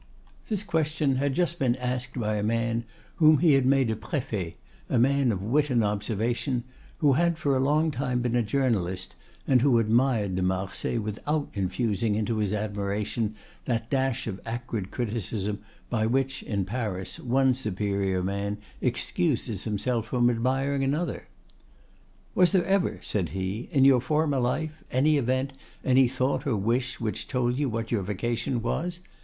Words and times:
This 0.49 0.63
question 0.63 1.17
had 1.17 1.35
just 1.35 1.59
been 1.59 1.75
asked 1.75 2.19
by 2.19 2.37
a 2.37 2.41
man 2.41 2.85
whom 3.17 3.37
he 3.37 3.53
had 3.53 3.67
made 3.67 3.91
a 3.91 3.95
préfet, 3.95 4.55
a 4.89 4.97
man 4.97 5.31
of 5.31 5.43
wit 5.43 5.69
and 5.69 5.83
observation, 5.83 6.63
who 6.97 7.13
had 7.13 7.37
for 7.37 7.55
a 7.55 7.59
long 7.59 7.91
time 7.91 8.19
been 8.19 8.35
a 8.35 8.41
journalist, 8.41 9.15
and 9.47 9.61
who 9.61 9.77
admired 9.77 10.35
de 10.35 10.41
Marsay 10.41 10.97
without 10.97 11.49
infusing 11.53 12.15
into 12.15 12.37
his 12.37 12.51
admiration 12.51 13.35
that 13.65 13.91
dash 13.91 14.25
of 14.25 14.41
acrid 14.43 14.89
criticism 14.89 15.59
by 15.91 16.07
which, 16.07 16.41
in 16.41 16.65
Paris, 16.65 17.19
one 17.19 17.53
superior 17.53 18.23
man 18.23 18.57
excuses 18.81 19.65
himself 19.65 20.07
from 20.07 20.31
admiring 20.31 20.83
another. 20.83 21.27
"Was 22.33 22.51
there 22.53 22.65
ever," 22.65 22.99
said 23.03 23.29
he, 23.29 23.69
"in 23.71 23.85
your 23.85 24.01
former 24.01 24.39
life, 24.39 24.83
any 24.91 25.17
event, 25.17 25.53
any 25.85 26.07
thought 26.07 26.47
or 26.47 26.55
wish 26.55 26.99
which 26.99 27.27
told 27.27 27.59
you 27.59 27.69
what 27.69 27.91
your 27.91 28.01
vocation 28.01 28.63
was?" 28.63 29.01